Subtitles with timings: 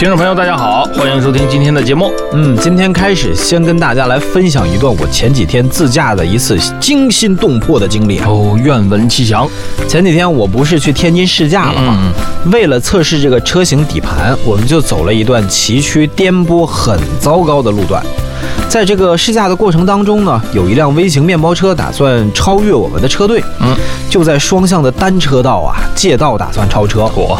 [0.00, 2.10] 听众朋友，大家好，欢迎收听今天的节目。
[2.32, 8.18] 嗯，今天开始先跟大家来分享一段我前几天自驾的一次惊心动魄的经历。
[8.20, 9.46] 哦，愿闻其详。
[9.86, 11.98] 前几天我不是去天津试驾了吗？
[12.50, 18.02] 为了测试这个车型底盘，我们就走了一段崎岖、颠簸、很糟糕的路段。
[18.70, 23.76] 在这个试驾的过程当中呢，有一辆微型面包车打算超越我们的车队，嗯，
[24.08, 27.00] 就在双向的单车道啊借道打算超车。
[27.14, 27.38] 我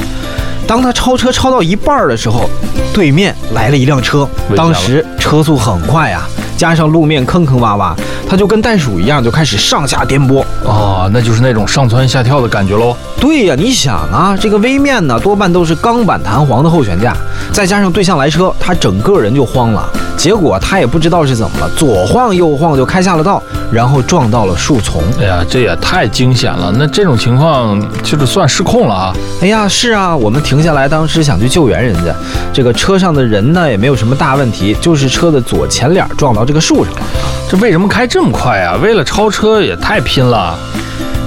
[0.70, 2.48] 当他超车超到一半儿的时候，
[2.94, 6.28] 对面来了一辆车，当时车速很快啊，
[6.60, 7.94] 加上路面坑坑洼洼，
[8.28, 10.40] 它就跟袋鼠一样，就开始上下颠簸。
[10.68, 12.94] 啊，那就是那种上蹿下跳的感觉喽。
[13.18, 17.16] 对呀，你想啊，这个微面呢，多半都是钢板弹簧的后悬架，
[17.50, 19.88] 再加上对向来车，他整个人就慌了。
[20.18, 25.02] 结果他也不知道是怎么了，左晃右晃就开下了道，然后撞到了树丛。
[25.18, 26.70] 哎呀，这也太惊险了。
[26.78, 29.14] 那这种情况就是算失控了啊。
[29.40, 32.14] 哎呀，是啊，我们停下来，当时想去救援人家。
[32.52, 37.00] 这个车上的人呢，也没有什么大问题，就是车的左前脸撞到这个树上了。
[37.48, 38.76] 这为什么开这么快啊？
[38.82, 40.58] 为了超车也太拼了。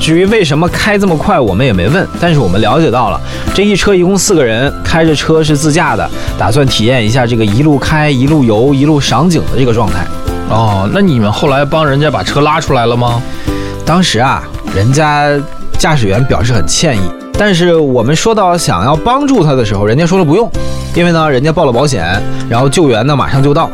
[0.01, 3.17] 至于为什么开这么快，我们也没问，但是我们了解到了，
[3.53, 10.05] 这一车一共四个人，开着车是自驾的，打算体验一下这个一路开、一路游、一路赏景的这个状态。
[10.49, 13.21] 哦，那你们后来帮人家把车拉出来了吗？
[13.85, 14.43] 当时啊，
[14.75, 15.29] 人家
[15.79, 17.01] 驾驶员表示很歉意，
[17.39, 20.51] 但是我们说到想要帮助他的时候，人家说了不用，
[20.93, 23.69] 因为呢，人家报了保险，然后救援呢马上就到。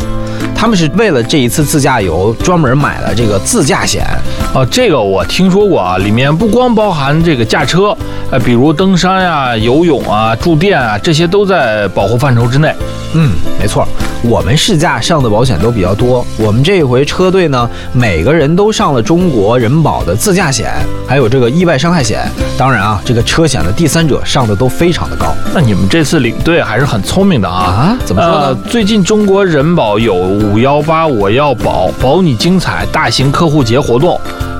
[0.55, 4.05] 他们是为了这一次自驾游专门买了这个自驾险，
[4.53, 7.95] 哦，这个我听说过啊，里面不光包含这个驾车，
[8.29, 12.73] 呃，比如登山呀、游泳啊、住店啊，这些都在保护范畴之内。
[13.13, 13.87] 嗯，没错，
[14.23, 16.25] 我们试驾上的保险都比较多。
[16.37, 20.71] 我们这一回车队呢，每个人都上了中国人保的自驾险，
[21.07, 22.29] 还有这个意外伤害险。
[22.57, 27.63] 当然啊，这个车险的第三者上的都非常的高那你们这次领队还是很聪明的啊。
[27.63, 27.97] 啊。
[28.05, 34.19] 怎么说呃呢？，最近中国人保有五幺八我要保保你精彩大型客户节活动，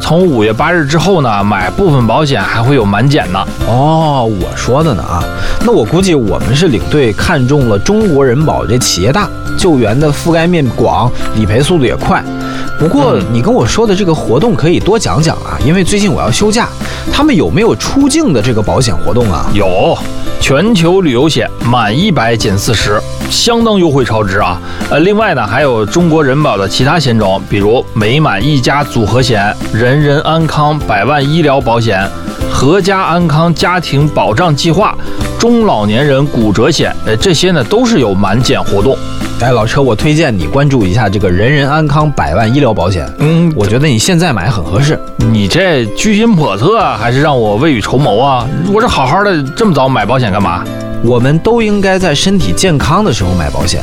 [0.10, 3.46] 从五月八日之后呢，买部分保险还会有满减呢。
[3.68, 5.24] 哦，我说的呢啊。
[5.64, 12.24] 那我估计我们是领队看中了中国人保这企业大，救援的覆盖面广，理赔速度也快。
[12.80, 16.70] 不过你跟我说的这个活动可以多讲讲啊，因为最近我要休假，
[17.12, 19.52] 他们有没有出境的这个保险活动啊？
[19.54, 19.98] 有
[20.40, 22.98] 全球旅游险满一百减四十，
[23.30, 24.58] 相当优惠超值啊！
[24.90, 32.10] 呃，另外呢，还有中国人保的其他险种，比如美满一家组合险、人人安康百万医疗保险、
[32.52, 34.96] 合家安康家庭保障计划、
[35.40, 38.98] 中老年人骨折险，呃，这些呢都是有满减活动。
[39.40, 43.10] 哎，老车，我推荐你关注一下这个人人安康百万医疗保险。
[43.20, 45.00] 嗯，我觉得你现在买很合适。
[45.18, 48.46] 你这居心叵测啊，还是让我未雨绸缪啊？
[48.74, 50.66] 我这好好的这么早买保险干嘛？
[51.02, 53.82] 我们都应该在身体健康的时候买保险。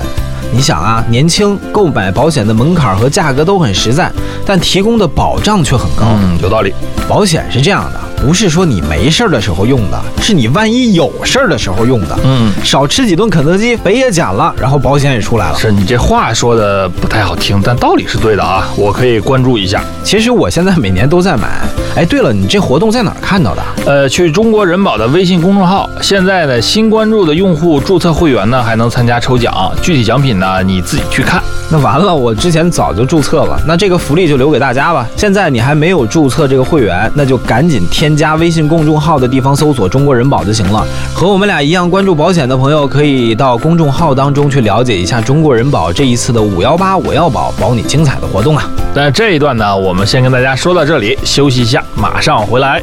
[0.52, 4.12] 你想啊，年轻购买保险的门槛和价格都很实在，
[4.44, 6.04] 但提供的保障却很高。
[6.04, 6.74] 嗯，有道理。
[7.08, 12.18] 保险是这样的，不是说你没事儿的时候用的，是你万一有事儿的时候用的。
[12.24, 15.58] 嗯，少吃几顿肯德基，肥也减了，然后保险也出来了。
[15.58, 19.82] 是你这话说的不太好听，但道理是对的啊，我可以关注一下。
[20.02, 21.60] 其实我现在每年都在买。
[21.94, 23.62] 哎，对了，你这活动在哪儿看到的？
[23.86, 31.42] 呃，去中国人保的微信公众号，现在呢新关注的用户注册会员呢还能参加抽奖，具体奖品呢你自己去看。
[31.70, 35.06] 那完了，我之前早就注册了，那这个福利就留给大家吧。
[35.16, 40.86] 现在你还没有注册这个会员，那就赶紧添添加微信公众号的地方搜索“中国人保”就行了。
[41.12, 48.70] 和我们俩一样关注保险的朋友，可以到公众号当中去了解一下中国人保这一次的五幺八我要保保你精彩的活动啊。
[48.94, 52.80] 但这一段呢，我们先跟大家说到这里，休息一下，马上回来。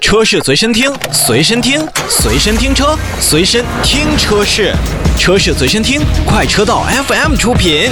[0.00, 4.72] 车是随身听，随身听，随身听车，随身听车是，
[5.18, 7.90] 车是随身听，快车道 FM 出品。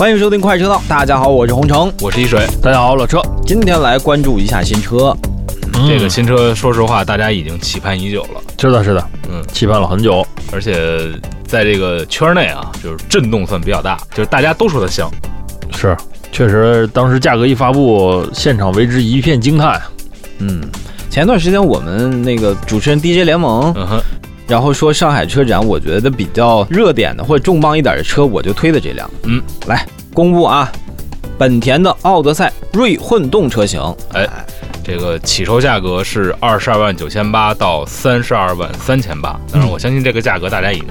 [0.00, 2.46] 欢迎收听快车道，大家好，我是洪城，我是一水。
[2.62, 5.14] 大家好，老车，今天来关注一下新车。
[5.86, 10.26] 这个新车，说实话，大家已经期盼已久了，是的，是的，嗯，期盼了很久。
[10.52, 10.98] 而且
[11.46, 15.06] 在这个圈内啊，就是震动算比较大，就是大家都说它香。
[15.70, 15.94] 是，
[16.32, 19.78] 确实，当时价格一发布，现场为之一片惊叹。
[20.38, 20.62] 嗯，
[21.10, 24.00] 前段时间我们那个主持人 DJ 联盟，嗯哼，
[24.50, 29.08] 然后说上海车展，我觉得比较热点的或者重磅一点的车，我就推的这辆。
[29.22, 30.68] 嗯，来公布啊，
[31.38, 33.80] 本田的奥德赛锐混动车型。
[34.12, 34.28] 哎，
[34.82, 39.38] 这个起售价格是二十二万九千八到三十二万三千八。
[39.52, 40.88] 当然，我相信这个价格大家已经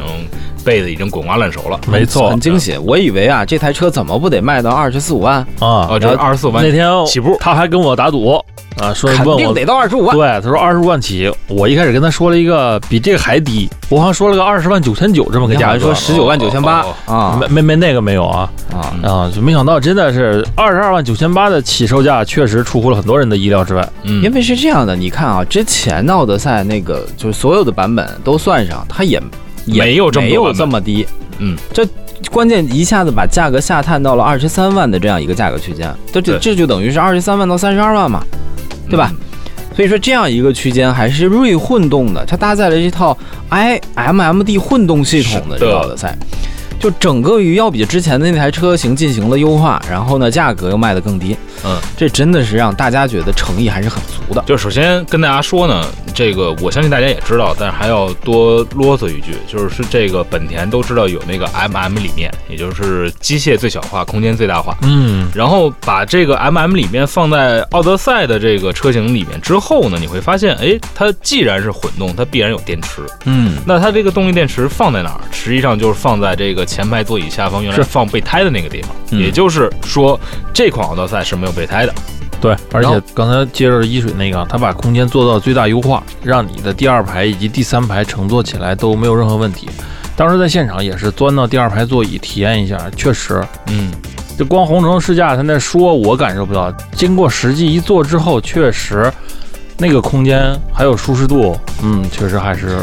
[0.63, 1.77] 背的已经滚瓜烂熟了。
[1.85, 2.77] 没错很惊喜。
[2.77, 5.39] 我以为啊，这台车怎么不得卖到二十四五万？
[5.59, 5.85] 啊。
[5.89, 8.41] 哦，就是二十四万那天起步他还跟我打赌
[8.79, 10.15] 啊，说问我肯定得到二十五万。
[10.15, 18.93] 对，他说二十五万起，我一开始跟他说了一个比这个还低，我好像说了个二十万九千九这么个价格，说十九万九千八哦啊没没没那个没有啊啊！
[19.03, 23.87] 啊，就没想到真的是二十二万九千八的起售价，确实出乎了很多人的意料之外。
[24.03, 29.21] 嗯，因为是这样的，你看啊，之前的奥德赛那个就是所有的版本都算上，它也
[29.65, 31.05] 也没有这么没有这么低。
[31.39, 31.85] 嗯，这
[32.31, 38.21] 关键一下子把价格下探到了二十三万的这样一个价格区间，这这这就等于是二十三万到三十二万嘛，
[38.89, 39.11] 对吧？
[39.75, 46.17] 所以说这样一个区间还是锐混动的，它搭载了一套 i MMD 混动系统的这个奥德赛，
[46.77, 54.43] 就整个于要比之前的那台车型进行了优化，然后呢价格又卖得更低，嗯，这真的是让大家觉得诚意还是很足的。
[54.45, 64.77] 就首先跟大家说呢，这个我相信大家也知道，但是还要多啰嗦一句，就是是这个本田都知道有那个 MM 理念，也就是机械最小化，空间最大化。
[64.81, 73.01] 嗯，然后把这个 MM 里面放在奥德赛的这个车型里面之后呢，你会发现，哎，它既然是混动，它必然有电池。
[73.25, 75.21] 嗯，那它这个动力电池放在哪儿？
[75.31, 78.91] 实际上就是放在这个前排座椅下方原来是放备胎的那个地方。
[79.11, 80.19] 嗯也就是说，
[80.53, 81.93] 这款奥德赛是没有备胎的。
[82.41, 89.67] 对，而且刚才接着一水那个，他把空间做到最大优化，让你的第二排以及第三排乘坐起来都没有任何问题。
[90.15, 93.91] 当时在现场也是钻到第二排座椅体验一下，确实，嗯，
[94.37, 96.71] 这光红城试驾他那说，我感受不到。
[96.93, 99.11] 经过实际一坐之后，确实
[99.77, 102.79] 那个空间还有舒适度，嗯，确实还是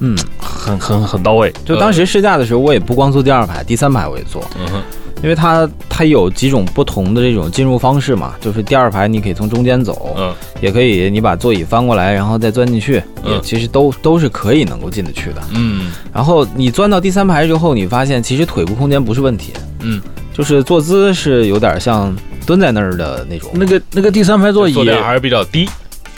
[0.00, 1.52] 嗯，很很很到位。
[1.64, 4.82] 就当时试驾的时候，我也不光坐第二排，第三排我也坐，嗯哼，
[5.22, 15.42] 因为它它有几种不同的这种进入方式嘛，就是第二排你可以从中间走，嗯，也可以你把座椅翻过来，然后再钻进去，嗯也其实都都是可以能够进得去的。
[15.54, 20.00] 嗯然后你钻到第三排之后，你发现其实腿部空间不是问题，嗯，
[20.34, 22.14] 就是坐姿是有点像
[22.44, 23.50] 蹲在那儿的那种。
[23.54, 25.68] 那个那个第三排座椅坐，垫还是比较低。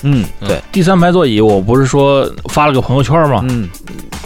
[0.06, 3.42] 嗯，嗯对，第三排座椅，我不是说发了个朋友圈吗？
[3.48, 3.68] 嗯，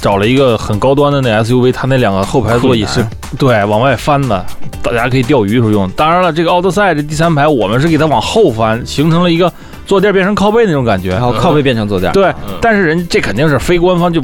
[0.00, 3.04] 找了一个很高端的那 SUV，它那两个后排座椅是
[3.38, 4.44] 对往外翻的，
[4.90, 5.88] 大家可以钓鱼时候用。
[5.90, 9.52] 当然了，这个奥德赛这第三排我们是给它往后翻，形成了一个
[9.86, 11.20] 坐垫变成靠背那种感觉然。
[11.20, 12.12] 后靠背变成坐垫。
[12.12, 14.20] 对嗯，但是人这肯定是非官方就。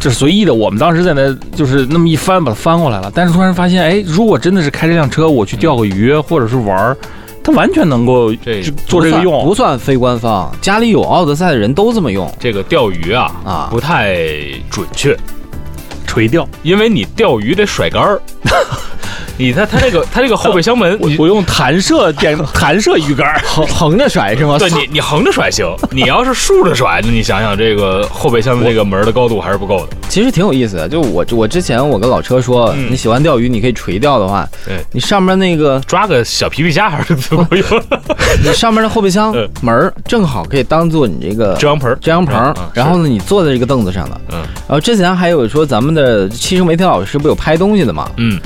[0.00, 3.10] 这随意的，我们当时在那就是那么一翻，把它翻过来了。
[3.12, 6.96] 但是突然发现，哎，如果真的是开这辆车，我去钓个鱼或者是玩儿，
[7.42, 8.32] 它完全能够
[8.86, 9.44] 做这个用。
[9.44, 13.68] 不算非官方，家里有奥德赛的人都这么用这个钓鱼啊，啊。
[13.72, 14.14] 不太
[14.70, 15.18] 准确，
[16.06, 18.20] 垂钓，因为你钓鱼得甩竿儿。
[19.38, 24.58] 你它它这个它这个后备箱门， 你我用弹射电弹射鱼竿，横横着甩是吗？
[24.58, 29.96] 对你你横着甩行，你要是竖着甩，那你想想这个后备箱的这个门的高度还是不够的。
[30.08, 30.88] 其实挺有意思的。
[30.88, 37.64] 就我我之前我跟老车说，嗯你喜欢钓鱼，你可以垂钓的话，对你上面那个抓个小皮皮虾还是怎么用，
[38.44, 41.96] 你上面的后备箱嗯门正好可以当做你这个遮阳棚。
[42.00, 44.20] 遮阳棚然后呢，你坐在这个凳子上的。
[44.32, 48.38] 嗯然后之前还有说咱们的汽车媒体老师不有拍东西的嘛，嗯，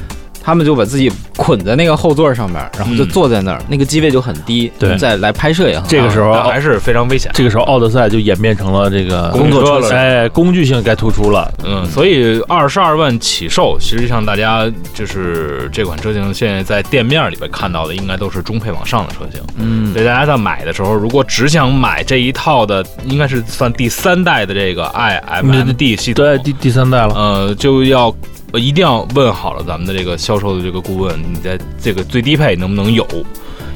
[0.43, 5.89] 他们就把自己捆在那个后座上面，然后就嗯坐在那儿，那个机位就很低，对再来拍摄也很好。
[5.89, 7.31] 这个时候还是非常危险。
[7.34, 11.53] 这个时候奥德赛就演变成了这个工作车了哎，工具性该突出了。
[11.65, 19.41] 嗯，所以二十二万起售，实际上大家就是这款车型现在在店面里边看到的，应该都是中配往上的车型。
[19.58, 27.15] 嗯所以大家在买的时候，如果只想买这一套的，应该是算第三代的这个 iMMD 系统，对，第第三代了。
[27.15, 28.13] 呃，就要
[28.53, 33.06] 呃一定要问好了咱们的这个销售的这个顾问，你在这个最低配能不能有？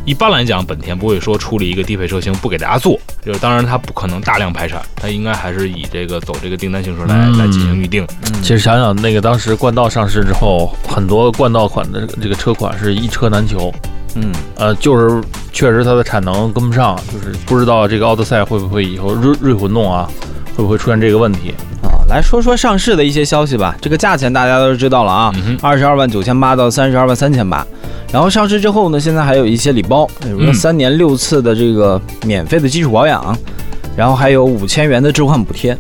[0.05, 8.07] 一般来讲，本田不会说出了一个低配车型不给大家做，就是当然它不可能大量排产，它应该还是以这个走这个订单形式来、嗯来进行预定。
[8.41, 13.73] 其实想想那个当时冠道上市之后，很多冠道款的这个这个车款是一车难求。
[14.15, 15.21] 嗯，呃，就是
[15.53, 20.09] 确实它的产能跟不上，就是不知道这个奥德赛会不会以后锐锐混动啊，
[20.57, 21.53] 会不会出现这个问题？
[22.09, 23.77] 啊，来说说上市的一些消息吧。
[23.81, 27.67] 这个价钱大家都知道了啊，二十二万九千八到三十二万三千八。
[28.13, 33.37] 然后上市之后呢，现在还有一些礼包，比如说嗯三年六次的这个免费的基础保养，
[33.97, 35.77] 然后还有五千元的置换补贴。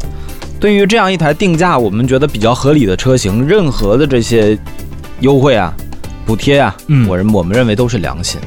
[0.58, 4.58] 对于这样一台定价我们觉得比较合理的车型，任何的这些
[5.20, 5.72] 优惠啊、
[6.24, 8.40] 补贴啊，嗯我认我们认为都是良心。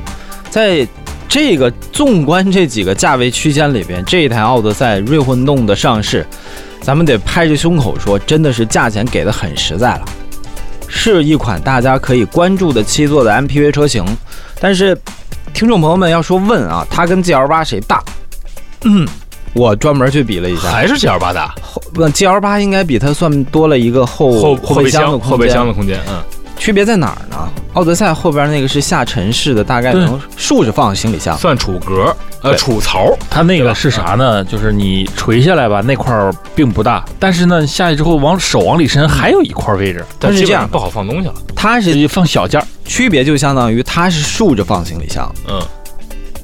[0.50, 0.86] 在
[1.30, 6.26] 这个纵观这几个价位区间里边，这一台奥德赛锐混动的上市，
[6.82, 10.06] 咱们得拍着胸口说，真的是价钱给的很实在了。
[10.88, 14.04] 是一款大家可以关注的七座的 MPV 车型，
[14.60, 14.98] 但是
[15.54, 18.04] 听众朋友们要说问啊，它跟 GL 八谁大？
[18.86, 19.08] 嗯，
[19.54, 25.30] 我专门去比了一下，还是 G L 八大后呃 GL 八应该比它算多了一个后后后备箱的空间。
[25.30, 26.24] 后备箱的空间，嗯，
[26.60, 27.50] 区别在哪儿呢？
[27.74, 31.36] 奥德赛后边那个是下沉式的，大概能竖着放行李箱。
[31.38, 32.14] 算储格，
[32.44, 34.44] 呃，储槽，它那个是啥呢？
[34.44, 41.34] 就是你垂下来吧，那块儿并不大，但是呢，下去之后往手往里伸，还有一块位置，但是这样不好放东西了。
[41.56, 42.68] 它是是放小件儿。
[42.84, 45.62] 区别就相当于它是竖着放行李箱嗯，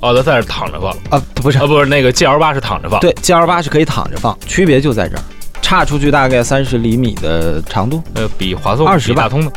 [0.02, 3.00] 奥德赛是躺着放，啊，不是啊，不是那个 G L 八是躺着放。
[3.02, 5.24] 对，GL 八是可以躺着放，区别就在这儿，
[5.66, 9.00] 差出去大概三十厘米的长度，呃，比华硕、20吧。
[9.08, 9.52] 比大通的，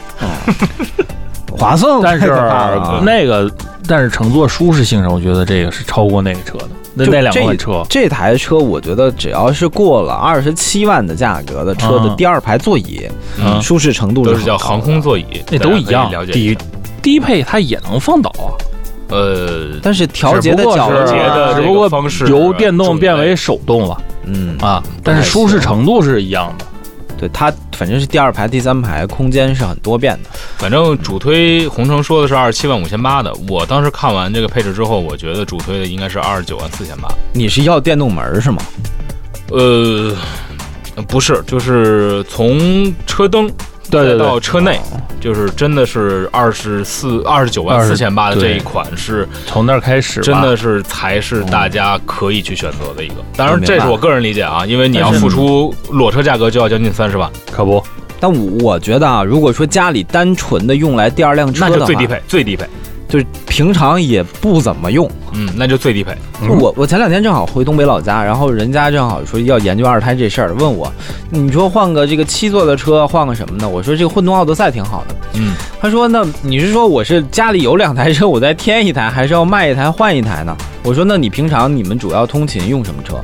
[1.52, 2.00] 划算。
[2.02, 3.02] 但是太可怕了啊。
[3.04, 3.50] 那个，
[3.86, 6.68] 但是乘坐舒适性上，我觉得这个是超过那个车的。
[6.94, 12.16] 那就那两这款车，这台车，我觉得只要是过了二十七万的价格的车的嗯。
[12.16, 13.60] 第二排座椅，嗯。
[13.60, 14.64] 舒适程度都是叫高的。
[14.64, 16.32] 航空座椅，那都一样大家可以了。
[16.32, 16.60] 解一低下。
[17.02, 18.48] 低配它也能放倒啊，
[19.10, 24.00] 呃，但是调节的只不过是角度节的这只不过方式由电动变为手动了
[24.32, 26.64] 嗯啊，但是舒适程度是一样的。
[27.18, 30.30] 对它反正是第二排、第三排空间是很多变的。
[30.56, 37.08] 反正主推红城说的是二十七万五千八的，我当时看完这个配置之后，我觉得主推的应该是二十九万四千八。
[37.32, 38.62] 你是要电动门是吗？
[39.50, 40.14] 呃，
[41.08, 43.50] 不是，就是从车灯
[43.90, 44.18] 对对对。
[44.18, 44.80] 再到车内，
[45.20, 53.14] 就是真的是二十四二十九万四千八的这一款是从那儿开始，真的是才是大家可以去选择的一个。
[53.36, 57.82] 当然，这是我个人理解啊，因为你要付出裸车价格就要将近三十万，可不。
[58.20, 62.66] 但我我觉得啊，如果说家里单纯的用来第二辆车的话，那就最低配，最低配，
[63.08, 65.10] 就是平常也不怎么用。
[65.32, 66.16] 嗯，那就最低配。
[66.48, 70.90] 我我前两天正好回东北老家，然后人家正好说要研究二胎这事儿，问我，
[71.30, 73.68] 你说换个这个七座的车，换个什么呢？
[73.68, 75.14] 我说这个混动奥德赛挺好的。
[75.34, 80.56] 嗯，他说那你是说我是家里有两台车，我再添一台，还是要卖一台换一台呢？
[80.82, 83.16] 我说那你平常你们主要通勤用什么车？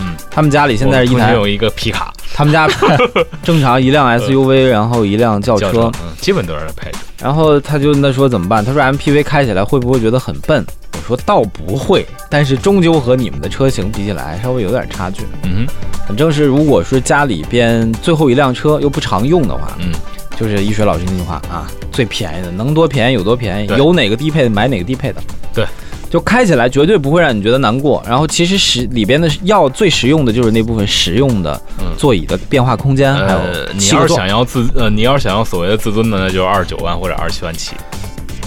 [0.00, 2.68] 嗯，他们家里现在是一台，我有一个皮卡他们家
[3.42, 6.98] 正常一辆 SUV，然后一辆轿车，嗯，基本都是这配置。
[7.22, 8.64] 然后他就那说怎么办？
[8.64, 10.64] 他说 MPV 开起来会不会觉得很笨？
[10.94, 15.22] 我说倒不会，但是终究和你们的车型比起来稍微有点差距。
[15.44, 15.66] 嗯
[16.06, 19.92] 反正是如果是家里边最后一辆车又不常用的话，嗯，
[20.36, 25.22] 就是一水老师那句话啊，最便宜的能多便宜有多便宜，有哪个低配的买哪个低配的。
[25.54, 25.64] 对。
[26.12, 37.74] 就开起来绝对不会让你觉得难过，然后其实实里边的要最实用的就是那部分实用的嗯座椅的变化空间，还有呃，你要是想要自呃，你要是想要所谓的自尊的，那就是二十九万或者二十七万起。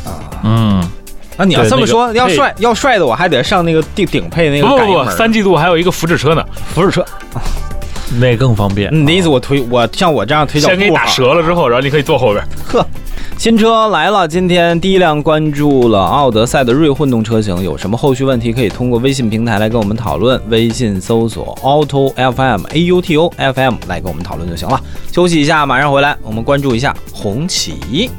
[0.04, 0.80] 啊嗯，
[1.38, 6.46] 啊，你要这么说，要帅要帅的，我还得上那个顶顶配那个不不不，三季度还有一个福祉车呢，
[6.76, 7.04] 福祉车。
[8.20, 8.92] 那更方便。
[8.94, 11.04] 嗯你的意思我推我像我这样推脚先给你打。
[11.08, 12.48] 折了之后，然后你可以坐后边。
[12.68, 12.86] 呵，
[13.38, 24.82] 新车来了，今天第一辆关注了奥德赛的锐混动车型，有什么后续问题可以通过微信平台来跟我们讨论，微信搜索 Auto FM A U T O F M 来跟我们讨论就行了。
[25.12, 28.10] 休息一下，马上回来，我们关注一下红旗。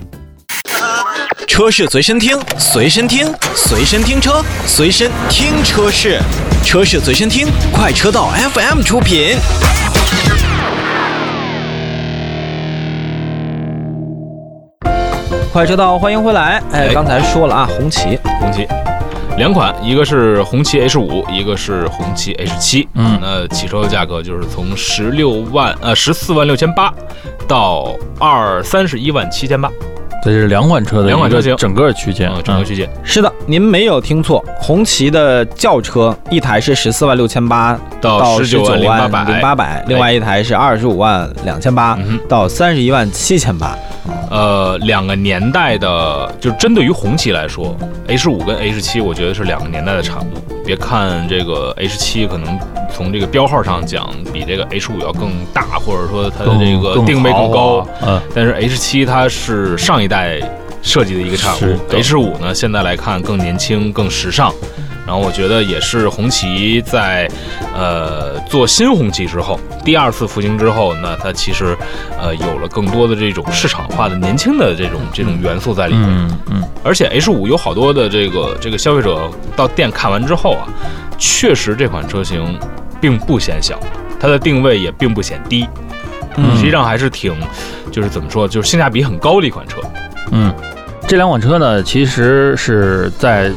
[1.49, 6.21] 车是随身听，随身听，随身听车，随身听车是，
[6.63, 9.37] 车是随身听，快车道 FM 出品。
[15.57, 16.63] 快车道，欢迎回来。
[16.71, 16.93] 哎，哎。
[16.93, 18.69] 刚才说了啊，红旗，红旗。
[19.39, 22.89] 两款，一个是红旗 H 五，一个是红旗 H 七。
[22.93, 23.19] 嗯。
[23.23, 26.93] 那起售的价格就是从十六万呃十四万六千八
[27.49, 29.73] 到二三十一万七千八，
[30.23, 31.57] 这是两款车的两款车型。
[31.57, 32.89] 整个区间嗯，，整个区间。
[33.03, 43.77] 是的，您没有听错，红旗的轿车一台是十四万六千八到到十九19万万0800零八百，另外一台是二十五万两千八到三十一万七千八。
[44.31, 47.77] 呃，两个年代的，就是针对于红旗来说
[48.09, 50.33] ，H 五跟 H 七，我觉得是两个年代的产物。
[50.65, 52.59] 别看这个 H 七可能
[52.97, 60.41] 从这个标号上讲比这个 H 五要更大，或者说它的这个定位更豪高华，嗯，但是 H 七它是上一代
[60.81, 64.51] 设计的一个产物，H 五呢现在来看更年轻、更时尚。
[65.07, 67.31] 然后我觉得也是红旗在
[67.73, 71.77] 呃做新红旗之后，第二次复兴之后，那它其实
[72.19, 76.09] 呃有了更多的这种市场化的年轻的这种这种元素在里面。
[76.09, 80.67] 嗯嗯，而且 H 五有好多的这个这个消费者到店看完之后啊，
[81.19, 82.59] 确实这款车型
[83.01, 83.79] 并不显小，
[84.19, 85.69] 它的定位也并不显低，
[86.37, 87.35] 嗯实际上还是挺
[87.91, 89.81] 就是怎么说，就是性价比很高的一款车。
[90.33, 90.53] 嗯，
[91.07, 93.51] 这两款车呢，其实是在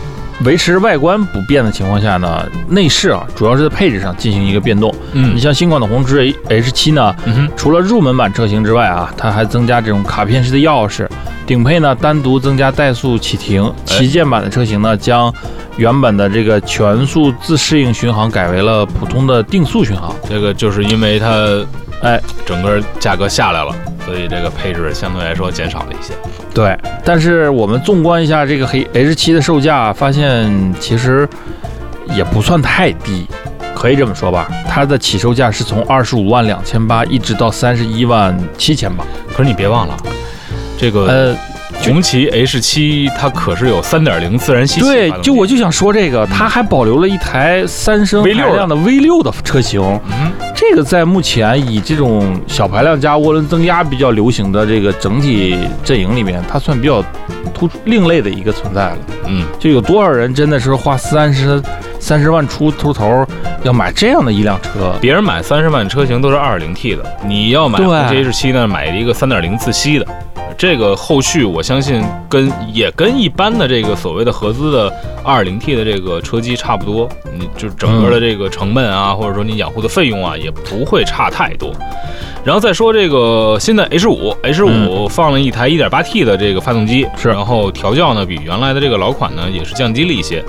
[0.45, 4.93] 维持外观不变的情况下呢，内饰啊主要是在配置上进行一个变动。
[5.13, 11.07] 嗯你像新款的红旗 H 7呢，嗯，除了入门版车型之外啊，它还增加这种卡片式的钥匙。
[11.49, 15.33] 顶配呢单独增加怠速启停，旗舰版的车型呢将
[15.77, 20.13] 原本的这个全速自适应巡航改为了普通的定速巡航。
[20.29, 21.65] 这个就是因为它
[22.03, 23.75] 哎，整个价格下来了，
[24.05, 26.13] 所以这个配置相对来说减少了一些。
[26.53, 31.27] 对，但是我们纵观一下这个黑 H 七的售价，发现其实
[32.13, 33.25] 也不算太低，
[33.73, 34.47] 可以这么说吧。
[34.67, 39.03] 它的起售价是从二十五万两千八一直到三十一万七千八。
[39.31, 39.97] 可是你别忘了，
[40.79, 41.37] 这个呃，
[41.83, 49.81] 红旗 H 七它可是有三点零自然吸气对就我就想说这个，它还保留了一台三升 V6 排量的 V 六的车型。
[50.09, 57.03] 嗯这个在目前以这种小排量加涡轮增压比较流行的这个整体阵营里面，它算比较
[57.53, 58.97] 突出另类的一个存在了。
[59.25, 61.61] 嗯，就有多少人真的是花三十
[61.97, 63.25] 三十万出出头
[63.63, 64.93] 要买这样的一辆车？
[64.99, 70.05] 别人买三十万车型都是二点零 T 的，你要买对红旗 H 七呢，买一个三点零自吸的。
[70.59, 74.91] 这个后续我相信跟也跟一般的这个所谓的合资的
[75.23, 81.73] 2.0T 的这个车机差不多，你就整个的这个成本啊，或者说你养护的费用啊，也不会差太多。
[82.43, 87.29] 然后再说这个新的 H 五 H 五放了一台 1.8T 的这个发动机，是。
[87.29, 90.43] 然后调教呢比原来的这个老款呢也是降低了一些，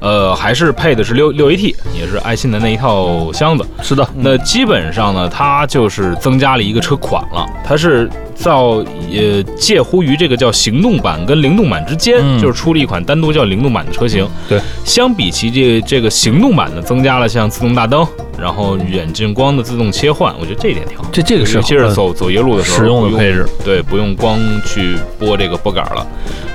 [0.00, 3.64] 呃，还是配的是六六 AT，也是爱信的那一套箱子。
[3.82, 12.40] 是的，那基本上呢，它就是增加了一个车款了，它是造呃介乎于这个叫行动版跟灵动版之间，嗯。
[12.40, 14.28] 就是出了一款单独叫灵动版的车型。
[14.48, 18.06] 对，相比其这这个行动版呢，增加了像自动大灯，
[18.38, 21.04] 然后远近光的自动切换，我觉得这一点挺好。
[21.10, 23.46] 这这个是尤其是走走夜路的时候，实用的配置。
[23.64, 26.06] 对，不用光去拨这个拨杆了，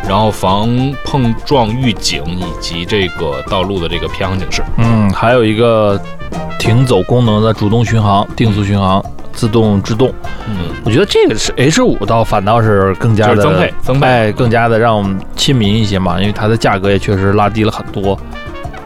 [0.07, 0.69] 然后防
[1.03, 4.61] 碰撞预警以及这个道路的这个偏航警示。
[4.77, 5.99] 嗯，还有一个
[6.59, 10.13] 停走功能的主动巡航、定速巡航、自动制动。
[10.47, 18.19] 嗯，我觉得这个是 H 5倒反倒是更加的增配增配哎，更加的让我们亲民一些嘛，因为它的价格也确实拉低了很多。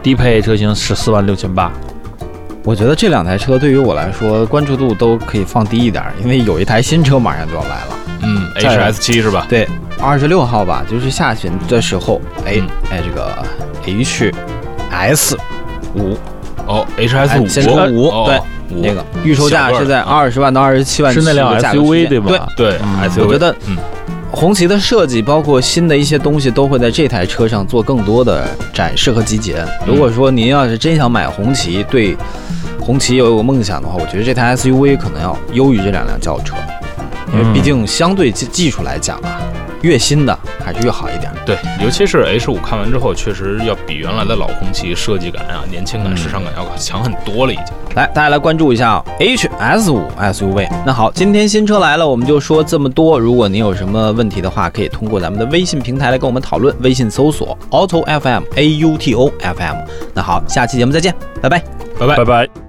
[0.02, 1.72] 低配车型十四万六千八，
[2.66, 7.98] 我觉得这两台车对于我来说关注度都可以放低一点，因为有一台新车马上就要来了。
[8.24, 9.46] 嗯，H S 七是吧？
[9.48, 9.68] 对，
[10.00, 13.32] 二十六号吧，就是下旬的时候，哎嗯哎，这个
[13.84, 14.32] H
[14.90, 15.38] S
[15.94, 16.18] 五
[16.66, 22.48] 哦，H S 五，哎先说五哦对五那个预售价是在二十万到二十七万是那辆这个价格区 SUV 间对吧？
[22.56, 23.76] 对，对嗯，SUV，我觉得嗯
[24.32, 29.64] 红旗的设计，包括新的一些东西，都会在这台车上做更多的展示和集结。
[29.86, 32.16] 如果说您要是真想买红旗，对
[32.86, 36.54] 红旗有个梦想的话，我觉得这台 SUV 可能要优于这两辆轿车，
[37.32, 39.40] 因为嗯毕竟相对技技术来讲啊，
[39.82, 41.32] 越新的还是越好一点。
[41.44, 47.66] 对，尤其是 H 五看完之后，确实要比原来的老红旗设计感啊、年轻感、嗯时尚感要强很多了，已经。
[47.96, 50.68] 来，大家来关注一下 HS 五 SUV。
[50.86, 53.18] 那好，今天新车来了，我们就说这么多。
[53.18, 59.76] 如果您有什么问题的话，可以通过咱们的微信平台来跟我们讨论，微信搜索 Auto FM A U T O F M。
[60.14, 61.60] 那好，下期节目再见，拜拜。
[61.98, 62.24] 拜拜拜。
[62.24, 62.65] 拜。